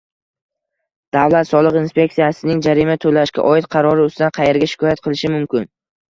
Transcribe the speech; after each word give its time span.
Davlat 1.15 1.49
soliq 1.49 1.77
inspeksiyasining 1.81 2.63
jarima 2.69 2.97
to‘lashga 3.05 3.47
oid 3.51 3.69
qarori 3.77 4.09
ustidan 4.09 4.35
qayerga 4.41 4.73
shikoyat 4.75 5.07
qilishim 5.07 5.39
mumkin? 5.39 5.71